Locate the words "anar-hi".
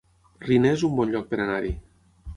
1.45-1.75